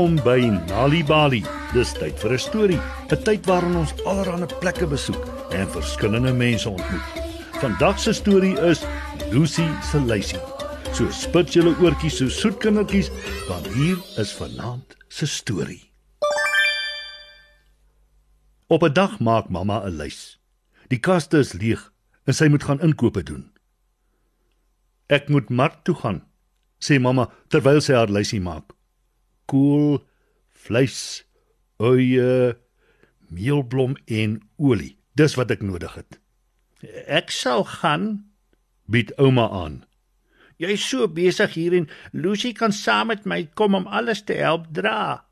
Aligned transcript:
Welkom 0.00 0.24
by 0.24 0.40
Nali 0.72 1.02
Bali. 1.04 1.42
Dis 1.74 1.90
tyd 1.92 2.16
vir 2.22 2.32
'n 2.32 2.38
storie, 2.40 2.80
'n 3.12 3.20
tyd 3.20 3.44
waarin 3.44 3.76
ons 3.76 3.92
allerlei 4.08 4.48
plekke 4.60 4.86
besoek 4.88 5.20
en 5.52 5.68
verskillende 5.68 6.32
mense 6.32 6.68
ontmoet. 6.70 7.04
Vandag 7.60 8.00
se 8.00 8.12
storie 8.12 8.56
is 8.70 8.80
Lucy 9.30 9.68
se 9.82 10.00
luisie. 10.00 10.40
So 10.94 11.10
spit 11.10 11.52
julle 11.52 11.76
oortjies 11.76 12.16
so 12.16 12.28
soet 12.28 12.56
kindertjies, 12.56 13.10
want 13.48 13.66
hier 13.66 13.98
is 14.16 14.32
vanaand 14.32 14.96
se 15.08 15.26
storie. 15.26 15.92
Op 18.68 18.82
'n 18.82 18.92
dag 18.92 19.20
maak 19.20 19.50
mamma 19.50 19.84
'n 19.84 19.96
lys. 19.96 20.40
Die 20.88 21.00
kaste 21.00 21.38
is 21.38 21.52
leeg 21.52 21.92
en 22.24 22.34
sy 22.34 22.48
moet 22.48 22.64
gaan 22.64 22.80
inkope 22.80 23.22
doen. 23.22 23.52
Ek 25.08 25.28
moet 25.28 25.50
mark 25.50 25.84
toe 25.84 25.94
gaan, 25.94 26.24
sê 26.78 26.98
mamma 26.98 27.28
terwyl 27.48 27.80
sy 27.80 27.92
haar 27.92 28.08
lysie 28.08 28.40
maak 28.40 28.79
kool, 29.50 30.00
vleis, 30.54 31.24
eie, 31.82 32.56
meelblom 33.30 33.96
en 34.06 34.40
olie. 34.58 34.96
Dis 35.18 35.36
wat 35.38 35.52
ek 35.52 35.62
nodig 35.66 35.94
het. 35.98 36.18
Ek 37.10 37.32
sal 37.34 37.66
gaan, 37.68 38.06
bied 38.90 39.12
ouma 39.20 39.48
aan. 39.52 39.82
Jy's 40.60 40.84
so 40.84 41.08
besig 41.08 41.54
hier 41.56 41.74
en 41.76 41.88
Lucy 42.12 42.52
kan 42.56 42.72
saam 42.72 43.08
met 43.08 43.24
my 43.24 43.46
kom 43.56 43.76
om 43.78 43.88
alles 43.88 44.22
te 44.28 44.36
help 44.36 44.68
dra. 44.76 45.24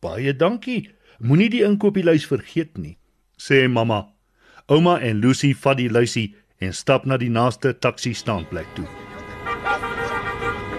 Baie 0.00 0.32
dankie. 0.32 0.88
Moenie 1.18 1.50
die 1.50 1.64
inkopieslys 1.66 2.28
vergeet 2.30 2.78
nie, 2.78 2.94
sê 3.36 3.66
mamma. 3.68 4.06
Ouma 4.70 4.98
en 5.02 5.18
Lucy 5.20 5.50
vat 5.64 5.80
die 5.80 5.90
lysie 5.90 6.30
en 6.62 6.72
stap 6.72 7.04
na 7.06 7.18
die 7.18 7.32
naaste 7.32 7.74
taxi 7.74 8.14
staanplek 8.14 8.68
toe. 8.78 8.86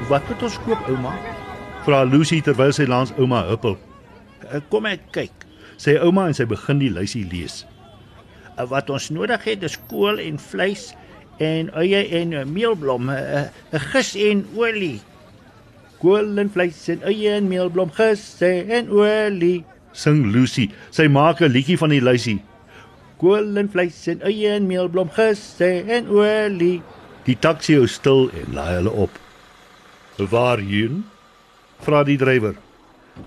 Wat 0.10 0.26
moet 0.32 0.48
ons 0.48 0.58
koop, 0.66 0.88
ouma? 0.90 1.14
Vra 1.90 2.06
Lucy 2.06 2.38
terwyl 2.46 2.74
sy 2.76 2.86
langs 2.86 3.12
ouma 3.18 3.42
huppel. 3.50 3.76
Kom 4.70 4.86
ek 4.90 5.10
kyk, 5.16 5.46
sê 5.82 5.98
ouma 5.98 6.28
en 6.30 6.38
sy 6.38 6.46
begin 6.50 6.82
die 6.82 6.92
lysie 6.94 7.26
lees. 7.32 7.64
Wat 8.70 8.92
ons 8.94 9.10
nodig 9.16 9.46
het 9.48 9.64
is 9.66 9.78
kool 9.90 10.20
en 10.22 10.38
vleis 10.42 10.92
en 11.42 11.72
eie 11.82 12.04
en 12.20 12.36
meelblom, 12.54 13.10
'n 13.10 13.50
gis 13.92 14.16
en 14.16 14.46
olie. 14.56 15.00
Kool 16.00 16.38
en 16.38 16.50
vleis 16.50 16.88
en 16.90 17.02
eie 17.04 17.34
en 17.36 17.48
meelblom, 17.48 17.90
gis 17.92 18.42
en 18.42 18.90
olie. 18.92 19.64
Sing 19.94 20.32
Lucy. 20.34 20.70
Sy 20.92 21.08
maak 21.08 21.42
'n 21.42 21.52
liedjie 21.52 21.78
van 21.78 21.90
die 21.90 22.04
lysie. 22.04 22.40
Kool 23.18 23.58
en 23.58 23.70
vleis 23.70 24.08
en 24.08 24.22
eie 24.22 24.54
en 24.56 24.68
meelblom, 24.68 25.10
gis 25.10 25.62
en 25.62 26.08
olie. 26.08 26.82
Die 27.26 27.36
taxi 27.36 27.74
hou 27.76 27.88
stil 27.88 28.30
en 28.30 28.54
laai 28.54 28.76
hulle 28.76 28.92
op. 28.92 29.12
Waarheen? 30.18 31.06
Vra 31.86 32.04
die 32.04 32.18
drywer. 32.18 32.56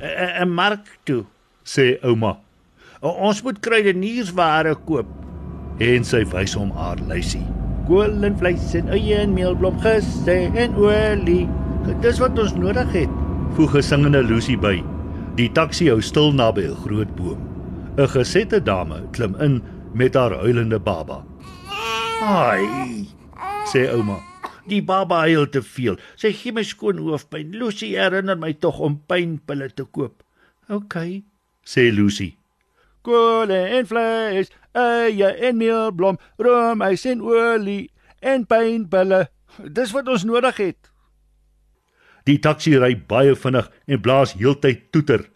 'n 0.00 0.48
Mark 0.48 0.98
toe, 1.04 1.24
sê 1.64 1.98
ouma. 2.02 2.38
Ons 3.02 3.42
moet 3.42 3.58
kruideniersware 3.60 4.74
koop. 4.86 5.06
En 5.82 6.04
sy 6.04 6.22
wys 6.30 6.54
hom 6.54 6.70
haar 6.76 7.00
lysie. 7.08 7.44
Kool 7.88 8.24
en 8.24 8.36
vleis 8.38 8.74
en 8.78 8.88
eie 8.94 9.16
en 9.18 9.34
meelblom, 9.34 9.78
gis 9.82 10.06
en 10.28 10.76
olie. 10.78 11.48
Dis 12.00 12.20
wat 12.22 12.38
ons 12.38 12.54
nodig 12.54 12.92
het, 12.94 13.10
voeg 13.56 13.70
gesingende 13.74 14.22
Lucy 14.22 14.56
by. 14.56 14.76
Die 15.36 15.48
taxi 15.50 15.88
hou 15.88 16.00
stil 16.00 16.32
naby 16.32 16.68
'n 16.68 16.76
groot 16.84 17.16
boom. 17.16 17.40
'n 17.98 18.08
Gesette 18.08 18.62
dame 18.62 19.02
klim 19.12 19.34
in 19.40 19.62
met 19.94 20.14
haar 20.14 20.32
huilende 20.32 20.78
baba. 20.78 21.24
"Ai," 22.22 23.08
sê 23.66 23.90
ouma. 23.90 24.31
Die 24.68 24.82
baba 24.82 25.24
huil 25.26 25.48
te 25.50 25.62
veel. 25.62 25.98
Sy 26.18 26.32
gee 26.36 26.54
my 26.54 26.62
skoon 26.66 27.00
hoofpyn. 27.02 27.54
Lucy 27.58 27.94
herinner 27.98 28.38
my 28.38 28.52
tog 28.62 28.78
om 28.82 29.00
pynpille 29.10 29.68
te 29.74 29.84
koop. 29.84 30.22
OK, 30.70 30.96
sê 31.66 31.88
Lucy. 31.90 32.32
Kool 33.02 33.50
en 33.50 33.86
vleis, 33.90 34.52
eie 34.78 35.32
en 35.48 35.58
meelblom, 35.58 36.20
room, 36.38 36.84
ys 36.86 37.06
en 37.10 37.24
olie 37.26 37.90
en 38.22 38.46
pynpille. 38.46 39.24
Dis 39.74 39.92
wat 39.92 40.08
ons 40.08 40.24
nodig 40.28 40.60
het. 40.62 40.92
Die 42.30 42.38
taxi 42.38 42.76
ry 42.78 42.94
baie 42.94 43.34
vinnig 43.34 43.66
en 43.90 44.02
blaas 44.02 44.36
heeltyd 44.38 44.92
toeter. 44.94 45.26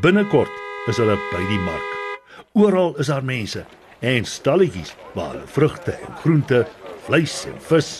Binnekort 0.00 0.88
is 0.88 0.96
hulle 0.96 1.18
by 1.28 1.42
die 1.50 1.60
mark. 1.66 1.90
Oral 2.56 2.96
is 3.02 3.12
daar 3.12 3.24
mense 3.24 3.66
en 4.04 4.24
stalletjies 4.28 4.94
waar 5.12 5.34
hulle 5.34 5.52
vrugte 5.52 5.92
en 5.92 6.16
groente, 6.22 6.64
vleis 7.04 7.36
en 7.50 7.60
vis 7.68 7.92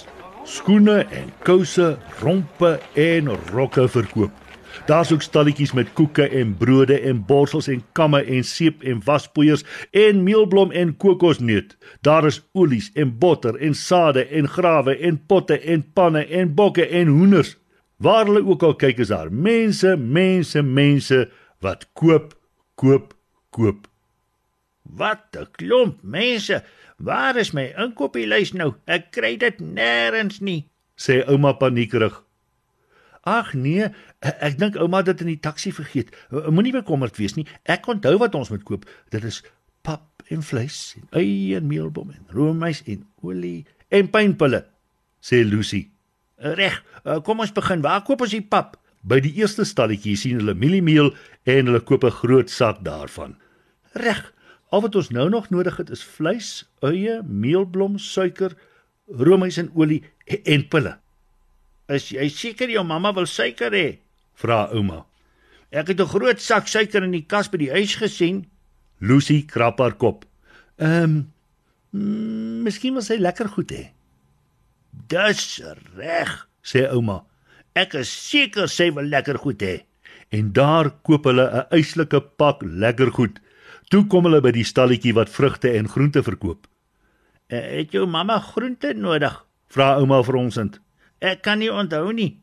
skoene 0.45 1.03
en 1.11 1.31
kouse, 1.45 1.95
rompe 2.21 2.79
en 2.95 3.31
rokke 3.53 3.89
verkoop. 3.89 4.33
Daar's 4.87 5.13
ook 5.13 5.23
stalletjies 5.23 5.73
met 5.73 5.93
koeke 5.97 6.27
en 6.29 6.57
brode 6.59 6.97
en 7.01 7.23
borsels 7.27 7.69
en 7.71 7.83
kamme 7.93 8.21
en 8.25 8.45
seep 8.45 8.83
en 8.83 9.01
waspoeiers 9.05 9.65
en 9.91 10.23
meelblom 10.27 10.73
en 10.73 10.97
kokosneut. 10.97 11.77
Daar 12.03 12.27
is 12.27 12.43
olies 12.53 12.91
en 12.95 13.15
botter 13.19 13.57
en 13.57 13.75
sade 13.75 14.27
en 14.27 14.49
grawe 14.49 14.97
en 14.99 15.21
potte 15.27 15.61
en 15.61 15.85
panne 15.93 16.27
en 16.27 16.55
bokke 16.55 16.89
en 16.89 17.09
hoenders. 17.09 17.57
Waar 17.97 18.27
hulle 18.27 18.45
ook 18.45 18.63
al 18.63 18.77
kyk 18.77 18.99
is 18.99 19.13
daar 19.15 19.33
mense, 19.33 19.97
mense, 19.97 20.63
mense 20.63 21.29
wat 21.65 21.87
koop, 21.93 22.35
koop, 22.75 23.15
koop. 23.51 23.87
Wat 24.83 25.25
'n 25.39 25.47
klomp 25.57 26.03
mense. 26.03 26.63
Waar 26.99 27.37
is 27.37 27.53
my 27.53 27.73
inkopieslys 27.79 28.53
nou? 28.55 28.75
Ek 28.87 29.11
kry 29.15 29.37
dit 29.37 29.59
nêrens 29.61 30.41
nie, 30.41 30.69
sê 30.97 31.23
ouma 31.27 31.55
paniekerig. 31.59 32.21
Ag 33.25 33.55
nee, 33.57 33.89
ek 34.21 34.59
dink 34.61 34.77
ouma 34.77 35.01
het 35.01 35.07
dit 35.15 35.25
in 35.25 35.33
die 35.33 35.41
taxi 35.41 35.73
vergeet. 35.73 36.13
Moenie 36.31 36.75
bekommerd 36.77 37.17
wees 37.17 37.35
nie. 37.39 37.47
Ek 37.65 37.89
onthou 37.89 38.19
wat 38.21 38.35
ons 38.37 38.51
moet 38.53 38.65
koop. 38.69 38.85
Dit 39.11 39.25
is 39.25 39.41
pap 39.85 40.23
en 40.33 40.45
vleis 40.45 40.95
en 40.99 41.09
eie 41.21 41.57
en 41.57 41.67
meelbom 41.69 42.13
en 42.13 42.29
roomys 42.37 42.83
en 42.85 43.03
olie 43.25 43.65
en 43.95 44.09
pynpille, 44.13 44.65
sê 45.25 45.43
Lucy. 45.45 45.87
Reg, 46.37 46.81
kom 47.25 47.41
ons 47.41 47.53
begin. 47.57 47.83
Waar 47.85 48.05
koop 48.05 48.25
ons 48.27 48.35
die 48.37 48.45
pap? 48.45 48.77
By 49.05 49.21
die 49.25 49.35
eerste 49.41 49.65
stalletjie 49.69 50.17
sien 50.17 50.41
hulle 50.41 50.55
mieliemeel 50.57 51.13
en 51.49 51.69
hulle 51.69 51.81
koop 51.81 52.05
'n 52.05 52.19
groot 52.21 52.51
sak 52.51 52.85
daarvan. 52.85 53.37
Reg, 53.93 54.33
Al 54.71 54.81
wat 54.81 54.95
ons 54.95 55.11
nou 55.11 55.29
nog 55.29 55.51
nodig 55.51 55.77
het 55.77 55.91
is 55.91 56.05
vleis, 56.05 56.65
eie, 56.83 57.23
meelblom, 57.23 57.99
suiker, 57.99 58.57
roomys 59.09 59.59
en 59.59 59.71
olie 59.75 60.03
en 60.45 60.69
pille. 60.69 60.97
Is 61.89 62.09
jy 62.09 62.29
seker 62.29 62.71
jou 62.71 62.85
mamma 62.85 63.13
wil 63.13 63.27
suiker 63.27 63.73
hê? 63.73 63.99
vra 64.35 64.69
ouma. 64.75 65.05
Ek 65.71 65.89
het 65.89 66.01
'n 66.01 66.07
groot 66.07 66.41
sak 66.41 66.67
suiker 66.69 67.03
in 67.03 67.13
die 67.13 67.27
kas 67.27 67.49
by 67.49 67.59
die 67.59 67.71
huis 67.71 67.95
gesien. 67.97 68.47
Lucy 69.01 69.43
krap 69.43 69.79
haar 69.79 69.95
kop. 69.95 70.25
Ehm, 70.79 71.27
um, 71.93 72.63
miskien 72.63 72.95
wil 72.95 73.03
sy 73.03 73.17
lekker 73.17 73.49
goed 73.49 73.71
hê. 73.71 73.91
Dis 75.09 75.61
reg, 75.97 76.49
sê 76.63 76.89
ouma. 76.91 77.25
Ek 77.75 77.95
is 77.95 78.09
seker 78.09 78.69
sy 78.69 78.91
wil 78.91 79.05
lekker 79.05 79.39
goed 79.39 79.63
hê. 79.63 79.85
En 80.31 80.53
daar 80.53 80.91
koop 81.03 81.25
hulle 81.25 81.47
'n 81.51 81.67
eislike 81.71 82.21
pak 82.21 82.63
lekker 82.63 83.11
goed. 83.11 83.41
Toe 83.89 84.07
kom 84.07 84.25
hulle 84.25 84.41
by 84.41 84.51
die 84.55 84.65
stalletjie 84.65 85.15
wat 85.15 85.31
vrugte 85.31 85.71
en 85.77 85.89
groente 85.89 86.23
verkoop. 86.23 86.67
Eh, 87.47 87.61
"Het 87.61 87.93
jou 87.93 88.07
mamma 88.07 88.39
groente 88.41 88.95
nodig?" 88.95 89.45
vra 89.69 89.95
ouma 89.97 90.23
vronsend. 90.23 90.81
"Ek 91.19 91.43
kan 91.43 91.59
nie 91.59 91.73
onthou 91.73 92.13
nie." 92.13 92.41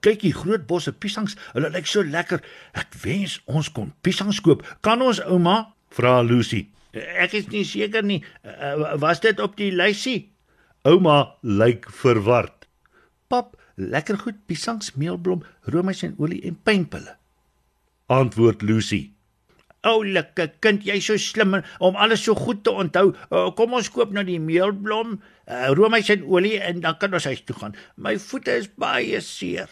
"Kyk 0.00 0.20
hier 0.20 0.34
groot 0.34 0.66
bosse 0.66 0.92
piesangs, 0.92 1.36
hulle 1.52 1.70
lyk 1.70 1.86
so 1.86 2.04
lekker. 2.04 2.42
Ek 2.72 2.94
wens 3.02 3.40
ons 3.44 3.72
kon 3.72 3.92
piesangs 4.00 4.40
koop. 4.40 4.76
Kan 4.80 5.02
ons, 5.02 5.20
ouma?" 5.24 5.74
vra 5.90 6.22
Lucy. 6.22 6.68
"Ek 6.92 7.32
is 7.32 7.48
nie 7.48 7.64
seker 7.64 8.02
nie. 8.02 8.24
Eh, 8.42 8.94
was 8.98 9.20
dit 9.20 9.40
op 9.40 9.56
die 9.56 9.72
lysie?" 9.72 10.30
Ouma 10.82 11.34
lyk 11.42 11.90
verward. 11.90 12.66
"Pap, 13.28 13.56
lekker 13.76 14.18
goed 14.18 14.46
piesangs, 14.46 14.94
meelblom, 14.94 15.42
roomys 15.62 16.02
en 16.02 16.14
olie 16.18 16.42
en 16.42 16.58
pynpille." 16.62 17.16
Antwoord 18.06 18.62
Lucy. 18.62 19.12
Oulike 19.88 20.48
kind, 20.60 20.84
jy's 20.84 21.06
so 21.08 21.16
slim 21.16 21.56
om 21.80 21.96
alles 21.96 22.24
so 22.26 22.34
goed 22.38 22.64
te 22.64 22.70
onthou. 22.70 23.12
Uh, 23.30 23.48
kom 23.56 23.76
ons 23.78 23.90
koop 23.92 24.12
nou 24.14 24.24
die 24.26 24.40
meelblom, 24.42 25.16
uh, 25.48 25.68
roomys 25.78 26.10
en 26.14 26.26
olie 26.28 26.58
en 26.60 26.82
dan 26.84 26.98
kan 27.00 27.14
ons 27.14 27.28
huis 27.30 27.44
toe 27.46 27.56
gaan. 27.56 27.76
My 27.96 28.16
voete 28.20 28.58
is 28.60 28.68
baie 28.76 29.20
seer. 29.24 29.70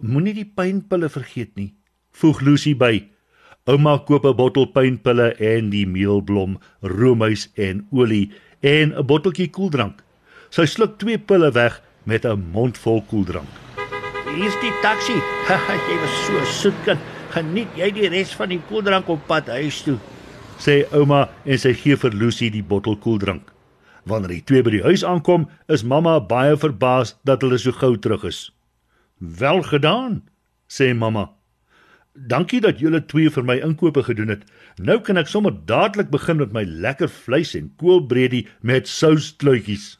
Moenie 0.00 0.34
die 0.36 0.48
pynpille 0.48 1.08
vergeet 1.12 1.54
nie, 1.56 1.74
voeg 2.16 2.42
Lucy 2.44 2.74
by. 2.76 3.04
Ouma 3.66 3.98
koop 3.98 4.24
'n 4.24 4.36
bottel 4.36 4.66
pynpille 4.70 5.34
en 5.42 5.70
die 5.70 5.86
meelblom, 5.86 6.58
roomys 6.82 7.48
en 7.56 7.86
olie 7.90 8.30
en 8.60 8.94
'n 8.94 9.06
botteltjie 9.06 9.50
koeldrank. 9.50 10.02
Sy 10.50 10.66
sluk 10.66 10.98
twee 10.98 11.18
pille 11.18 11.50
weg 11.52 11.82
met 12.04 12.24
'n 12.24 12.50
mond 12.52 12.78
vol 12.78 13.02
koeldrank. 13.02 13.65
Hier's 14.36 14.56
die 14.60 14.72
taxi. 14.84 15.16
Jy 15.88 16.00
was 16.04 16.16
so 16.26 16.48
soet 16.60 16.82
kind 16.84 17.12
geniet 17.36 17.74
jy 17.76 17.90
die 17.92 18.08
res 18.12 18.32
van 18.38 18.52
die 18.52 18.60
koeldrank 18.70 19.08
op 19.12 19.24
pad 19.28 19.50
huis 19.52 19.82
toe, 19.84 19.98
sê 20.62 20.84
ouma 20.96 21.26
en 21.44 21.60
sy 21.60 21.74
gee 21.76 21.98
vir 22.00 22.14
Lucy 22.16 22.48
die 22.52 22.64
bottel 22.64 22.96
koeldrank. 23.02 23.50
Wanneer 24.06 24.36
die 24.36 24.44
twee 24.46 24.64
by 24.64 24.72
die 24.76 24.84
huis 24.84 25.02
aankom, 25.04 25.48
is 25.68 25.84
mamma 25.84 26.16
baie 26.30 26.54
verbaas 26.62 27.16
dat 27.26 27.42
hulle 27.42 27.58
so 27.58 27.74
gou 27.74 27.96
terug 27.98 28.24
is. 28.28 28.46
Wel 29.18 29.64
gedaan, 29.66 30.20
sê 30.70 30.92
mamma. 30.94 31.26
Dankie 32.14 32.62
dat 32.64 32.78
julle 32.80 33.02
twee 33.04 33.32
vir 33.32 33.44
my 33.44 33.58
inkope 33.66 34.06
gedoen 34.06 34.32
het. 34.32 34.46
Nou 34.78 35.00
kan 35.04 35.20
ek 35.20 35.28
sommer 35.28 35.52
dadelik 35.68 36.08
begin 36.14 36.38
met 36.40 36.54
my 36.56 36.62
lekker 36.64 37.10
vleis 37.12 37.52
en 37.58 37.68
koolbredie 37.82 38.46
met 38.62 38.88
souskluitjies. 38.88 39.96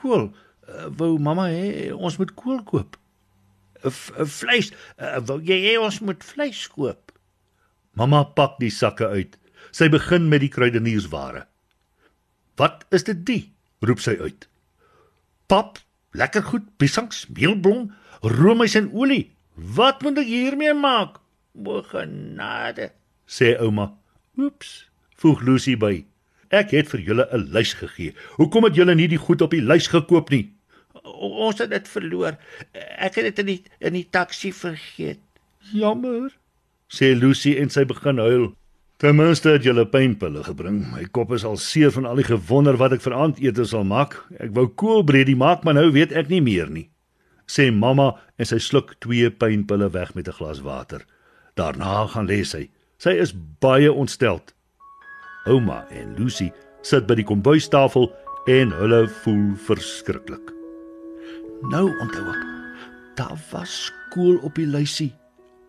Kool. 0.00 0.32
Uh, 0.66 0.88
wou 0.98 1.14
mamma 1.22 1.46
hê 1.52 1.92
ons 1.92 2.18
moet 2.18 2.34
kool 2.34 2.64
koop. 2.66 2.96
Vleis. 3.82 4.72
Uh, 4.98 5.18
wou 5.26 5.40
jy 5.42 5.58
hê 5.66 5.78
ons 5.80 6.00
moet 6.00 6.24
vleis 6.24 6.66
koop? 6.70 7.12
Mamma 7.98 8.24
pak 8.24 8.58
die 8.62 8.70
sakke 8.72 9.08
uit. 9.08 9.36
Sy 9.72 9.88
begin 9.92 10.28
met 10.28 10.42
die 10.44 10.52
kruideniersware. 10.52 11.46
"Wat 12.56 12.84
is 12.90 13.04
dit 13.04 13.24
die?" 13.26 13.52
roep 13.80 14.00
sy 14.00 14.16
uit. 14.20 14.48
"Pap, 15.46 15.78
lekker 16.12 16.42
goed, 16.42 16.76
piesangs, 16.76 17.26
meelblom, 17.28 17.92
roomys 18.22 18.74
en 18.74 18.92
olie. 18.92 19.32
Wat 19.54 20.02
moet 20.02 20.18
ek 20.18 20.26
hiermee 20.26 20.74
maak?" 20.74 21.20
"O 21.54 21.82
genade," 21.82 22.92
sê 23.26 23.56
ouma. 23.60 23.94
"Oeps," 24.38 24.88
voeg 25.16 25.42
Lucy 25.42 25.76
by. 25.76 26.04
"Ek 26.50 26.70
het 26.70 26.88
vir 26.88 27.00
julle 27.00 27.28
'n 27.32 27.52
lys 27.52 27.74
gegee. 27.74 28.14
Hoekom 28.36 28.64
het 28.64 28.74
julle 28.74 28.94
nie 28.94 29.08
die 29.08 29.18
goed 29.18 29.42
op 29.42 29.50
die 29.50 29.62
lys 29.62 29.86
gekoop 29.86 30.30
nie?" 30.30 30.52
"Ons 31.12 31.58
het 31.58 31.70
dit 31.70 31.88
verloor. 31.88 32.36
Ek 32.72 33.14
het 33.14 33.24
dit 33.24 33.38
in 33.38 33.46
die 33.46 33.62
in 33.80 33.92
die 33.92 34.08
taxi 34.10 34.52
vergeet." 34.52 35.20
"Jammer," 35.72 36.32
sê 36.88 37.14
Lucy 37.14 37.56
en 37.58 37.70
sy 37.70 37.84
begin 37.84 38.18
huil. 38.18 38.52
Ten 39.02 39.16
minste 39.16 39.48
het 39.48 39.64
julle 39.66 39.82
pynpille 39.86 40.44
gebring. 40.46 40.92
My 40.92 41.02
kop 41.10 41.32
is 41.32 41.42
al 41.44 41.56
seer 41.56 41.90
van 41.90 42.04
al 42.06 42.20
die 42.20 42.26
gewonder 42.28 42.76
wat 42.78 42.92
ek 42.92 43.02
vir 43.02 43.16
aandete 43.18 43.64
sal 43.66 43.82
maak. 43.82 44.14
Ek 44.38 44.52
wou 44.54 44.68
koolbredie 44.68 45.34
maak, 45.34 45.64
maar 45.64 45.74
nou 45.74 45.88
weet 45.90 46.12
ek 46.12 46.30
nie 46.30 46.38
meer 46.40 46.70
nie. 46.70 46.84
Sê 47.50 47.72
mamma 47.74 48.12
en 48.38 48.46
sy 48.46 48.60
sluk 48.62 48.94
twee 49.02 49.30
pynpille 49.30 49.90
weg 49.90 50.14
met 50.14 50.28
'n 50.28 50.38
glas 50.38 50.62
water. 50.62 51.02
Daarna 51.56 52.06
gaan 52.06 52.28
lê 52.30 52.44
sy. 52.44 52.70
Sy 52.98 53.10
is 53.10 53.34
baie 53.60 53.92
ontsteld. 53.92 54.54
Ouma 55.46 55.86
en 55.90 56.14
Lucy 56.16 56.52
sit 56.82 57.06
by 57.06 57.14
die 57.14 57.26
kombuistafel 57.26 58.12
en 58.46 58.70
hulle 58.70 59.08
voel 59.08 59.56
verskriklik. 59.56 60.61
Nou 61.70 61.92
onthou 62.02 62.24
ek. 62.32 62.46
Daar 63.14 63.38
was 63.50 63.84
skool 63.84 64.40
op 64.42 64.56
die 64.58 64.66
lysie. 64.66 65.12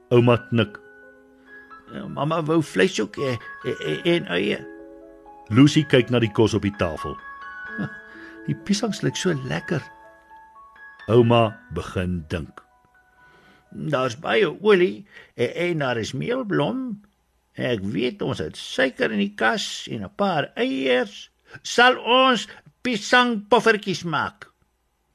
Ouma 0.09 0.37
knik. 0.49 0.79
Ja, 1.93 2.07
mamma 2.07 2.39
wou 2.43 2.63
vleis 2.65 2.97
ook 3.01 3.17
hê 3.21 3.35
en 4.09 4.25
eie. 4.33 4.57
Lucy 5.53 5.83
kyk 5.85 6.09
na 6.09 6.21
die 6.23 6.31
kos 6.31 6.55
op 6.57 6.65
die 6.65 6.73
tafel. 6.79 7.13
Die 8.47 8.55
piesangs 8.65 9.03
lyk 9.05 9.19
so 9.19 9.35
lekker. 9.47 9.83
Ouma 11.11 11.59
begin 11.75 12.23
dink. 12.31 12.63
Daar's 13.69 14.15
baie 14.19 14.49
olie 14.49 15.05
en 15.35 15.83
daar 15.83 15.99
is 16.01 16.13
meelblom. 16.17 17.03
Ek 17.53 17.83
weet 17.85 18.21
ons 18.25 18.41
het 18.41 18.57
suiker 18.57 19.13
in 19.13 19.21
die 19.21 19.35
kas 19.37 19.85
en 19.91 20.03
'n 20.03 20.15
paar 20.15 20.49
eiers. 20.55 21.29
Sal 21.61 21.97
ons 22.01 22.47
piesangpoffertjies 22.81 24.03
maak? 24.03 24.52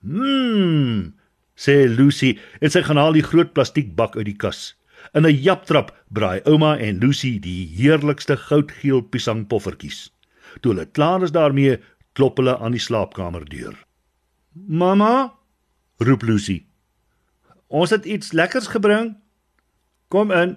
Mmm, 0.02 1.14
sê 1.58 1.88
Lucy 1.90 2.36
en 2.62 2.70
sy 2.70 2.84
gaan 2.86 3.00
haal 3.00 3.16
die 3.18 3.26
groot 3.26 3.50
plastiekbak 3.54 4.16
uit 4.16 4.28
die 4.30 4.38
kas. 4.38 4.74
In 5.14 5.26
'n 5.26 5.42
japtrap 5.42 5.90
braai 6.10 6.40
ouma 6.44 6.76
en 6.78 6.98
Lucy 6.98 7.38
die 7.38 7.66
heerlikste 7.66 8.36
goudgeel 8.36 9.02
piesangpoffertjies. 9.02 10.10
Toe 10.60 10.72
hulle 10.72 10.86
klaar 10.86 11.22
is 11.22 11.32
daarmee, 11.32 11.78
klop 12.12 12.36
hulle 12.38 12.58
aan 12.58 12.72
die 12.72 12.80
slaapkamerdeur. 12.80 13.74
"Mamma," 14.52 15.34
roep 15.98 16.22
Lucy. 16.22 16.66
"Ons 17.68 17.90
het 17.90 18.04
iets 18.04 18.32
lekkers 18.32 18.66
gebring. 18.66 19.16
Kom 20.08 20.30
in." 20.30 20.56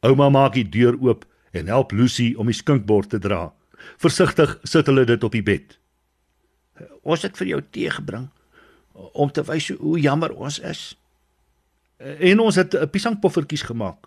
Ouma 0.00 0.28
maak 0.28 0.52
die 0.52 0.68
deur 0.68 0.96
oop 1.00 1.24
en 1.52 1.66
help 1.66 1.92
Lucy 1.92 2.34
om 2.36 2.46
die 2.46 2.54
skinkbord 2.54 3.10
te 3.10 3.18
dra. 3.18 3.52
Versigtig 3.96 4.58
sit 4.62 4.86
hulle 4.86 5.04
dit 5.04 5.24
op 5.24 5.32
die 5.32 5.42
bed. 5.42 5.78
"Ons 7.02 7.22
het 7.22 7.36
vir 7.36 7.46
jou 7.46 7.62
tee 7.70 7.90
gebring 7.90 8.28
om 9.12 9.30
te 9.30 9.42
wys 9.42 9.68
hoe 9.68 10.00
jammer 10.00 10.32
ons 10.32 10.58
is." 10.58 10.96
En 11.98 12.40
ons 12.40 12.54
het 12.54 12.74
'n 12.74 12.90
piesangpoffertjies 12.90 13.62
gemaak. 13.62 14.06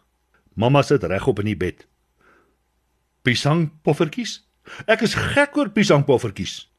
Mamma 0.53 0.81
sit 0.81 1.03
regop 1.03 1.39
in 1.39 1.45
die 1.45 1.57
bed. 1.57 1.87
Piesangpoffertjies? 3.21 4.43
Ek 4.85 5.01
is 5.01 5.13
gek 5.13 5.57
oor 5.57 5.69
piesangpoffertjies. 5.69 6.69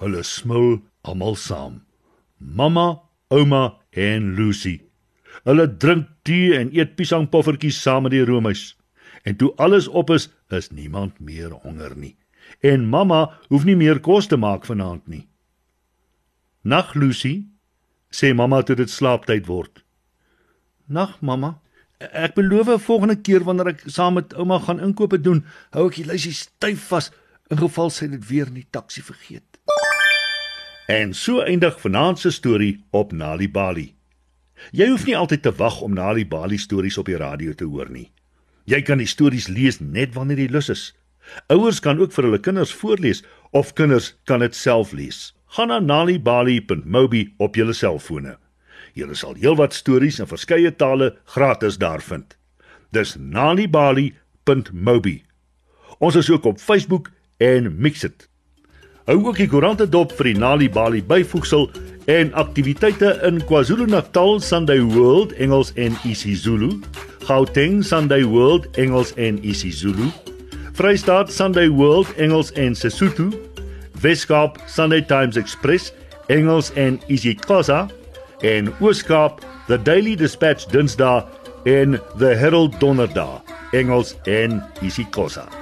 Hulle 0.00 0.22
smil 0.22 0.82
almal 1.02 1.36
saam. 1.36 1.84
Mamma, 2.38 3.02
ouma 3.28 3.78
en 3.90 4.34
Lucy. 4.34 4.80
Hulle 5.44 5.66
drink 5.76 6.08
tee 6.22 6.56
en 6.58 6.72
eet 6.72 6.96
piesangpoffertjies 6.96 7.82
saam 7.82 8.02
met 8.02 8.12
die 8.12 8.24
roomys. 8.24 8.76
En 9.22 9.36
toe 9.36 9.52
alles 9.56 9.88
op 9.88 10.10
is, 10.10 10.30
is 10.48 10.70
niemand 10.70 11.20
meer 11.20 11.50
honger 11.50 11.96
nie. 11.96 12.16
En 12.60 12.88
mamma 12.88 13.38
hoef 13.48 13.64
nie 13.64 13.76
meer 13.76 14.00
kos 14.00 14.26
te 14.26 14.36
maak 14.36 14.66
vanaand 14.68 15.06
nie. 15.08 15.26
Nag 16.62 16.94
Lucy, 16.94 17.46
sê 18.12 18.34
mamma 18.34 18.62
toe 18.62 18.76
dit 18.76 18.90
slaaptyd 18.90 19.46
word. 19.46 19.84
Nag 20.86 21.20
mamma. 21.20 21.60
Ek 22.00 22.34
beloof 22.34 22.82
volgende 22.84 23.16
keer 23.20 23.44
wanneer 23.44 23.74
ek 23.74 23.82
saam 23.86 24.16
met 24.16 24.34
ouma 24.34 24.58
gaan 24.58 24.80
inkope 24.80 25.20
doen, 25.20 25.44
hou 25.76 25.88
ek 25.90 26.00
die 26.00 26.08
lysie 26.08 26.32
styf 26.36 26.88
vas 26.88 27.10
in 27.52 27.60
geval 27.60 27.90
sy 27.92 28.08
dit 28.08 28.22
weer 28.28 28.48
in 28.48 28.60
die 28.60 28.68
taxi 28.72 29.02
vergeet. 29.04 29.60
En 30.90 31.12
so 31.14 31.44
eindig 31.44 31.76
vanaand 31.80 32.18
se 32.18 32.30
storie 32.34 32.80
op 32.90 33.12
Nali 33.12 33.48
Bali. 33.50 33.90
Jy 34.76 34.88
hoef 34.90 35.04
nie 35.06 35.16
altyd 35.16 35.42
te 35.42 35.52
wag 35.56 35.80
om 35.84 35.94
Nali 35.94 36.24
Bali 36.26 36.58
stories 36.58 36.98
op 36.98 37.06
die 37.06 37.18
radio 37.20 37.52
te 37.54 37.68
hoor 37.68 37.90
nie. 37.92 38.08
Jy 38.64 38.82
kan 38.86 38.98
die 38.98 39.08
stories 39.08 39.48
lees 39.48 39.80
net 39.80 40.14
wanneer 40.14 40.42
jy 40.42 40.48
lus 40.50 40.68
is. 40.72 40.82
Ouers 41.48 41.80
kan 41.80 42.00
ook 42.00 42.12
vir 42.12 42.24
hulle 42.28 42.40
kinders 42.42 42.72
voorlees 42.74 43.24
of 43.50 43.72
kinders 43.78 44.14
kan 44.24 44.40
dit 44.44 44.54
self 44.56 44.92
lees. 44.92 45.30
Gaan 45.56 45.68
na 45.72 45.80
nalibali.mobi 45.80 47.34
op 47.38 47.56
jou 47.58 47.72
selfone. 47.74 48.36
Jy 48.94 49.06
sal 49.14 49.36
heelwat 49.38 49.74
stories 49.74 50.20
in 50.22 50.28
verskeie 50.30 50.70
tale 50.76 51.16
gratis 51.34 51.78
daar 51.78 52.02
vind. 52.02 52.36
Dis 52.94 53.16
nalibali.mobi. 53.18 55.16
Ons 55.98 56.16
is 56.16 56.30
ook 56.30 56.44
op 56.44 56.58
Facebook 56.58 57.10
en 57.38 57.74
Mixit. 57.78 58.30
Hou 59.10 59.16
ook 59.26 59.40
die 59.40 59.48
koerante 59.50 59.88
dop 59.88 60.12
vir 60.14 60.28
die 60.30 60.38
Nalibali 60.38 61.00
byvoegsel 61.02 61.64
en 62.10 62.32
aktiwiteite 62.38 63.16
in 63.26 63.40
KwaZulu-Natal 63.48 64.38
Sunday 64.44 64.78
World 64.80 65.32
Engels 65.42 65.72
en 65.74 65.96
isiZulu, 66.06 66.76
Gauteng 67.26 67.80
Sunday 67.84 68.22
World 68.22 68.68
Engels 68.78 69.10
en 69.18 69.40
isiZulu, 69.42 70.12
Vrystaat 70.80 71.30
Sunday 71.30 71.68
World 71.68 72.06
Engels 72.16 72.52
en 72.52 72.74
Sesotho, 72.74 73.28
Weskaap 74.00 74.56
Sunday 74.66 75.02
Times 75.02 75.36
Express 75.36 75.92
Engels 76.28 76.72
en 76.74 76.96
isiXhosa 77.06 77.86
en 78.40 78.72
Ooskaap 78.80 79.44
The 79.66 79.76
Daily 79.82 80.16
Dispatch 80.16 80.64
Dinsdae 80.72 81.24
en 81.64 82.00
The 82.16 82.32
Herald 82.32 82.80
Donderdag 82.80 83.42
Engels 83.72 84.16
en 84.24 84.62
isiXhosa. 84.80 85.59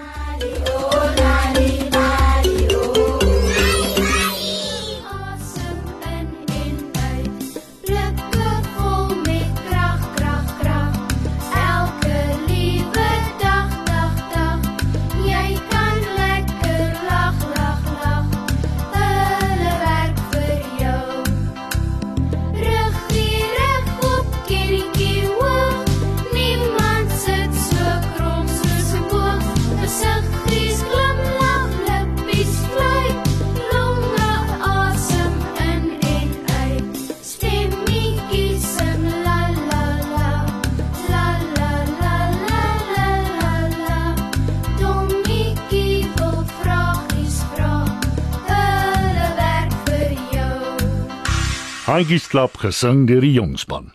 Handjies 51.88 52.26
klap 52.28 52.59
gesing 52.61 53.07
deur 53.09 53.25
die 53.25 53.33
jongspan. 53.33 53.87